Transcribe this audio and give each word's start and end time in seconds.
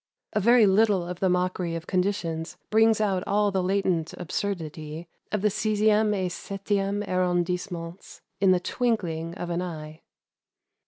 A 0.33 0.39
very 0.39 0.65
little 0.65 1.07
of 1.07 1.19
the 1.19 1.29
mockery 1.29 1.75
of 1.75 1.85
conditions 1.85 2.57
brings 2.71 2.99
out 2.99 3.23
all 3.27 3.51
the 3.51 3.61
latent 3.61 4.13
absurdity 4.17 5.07
of 5.31 5.43
the 5.43 5.49
"sixieme 5.49 6.15
et 6.25 6.31
septieme 6.31 7.07
arron 7.07 7.43
dissements," 7.45 8.21
in 8.39 8.49
the 8.51 8.59
twinkling 8.59 9.35
of 9.35 9.51
an 9.51 9.61
eye. 9.61 10.01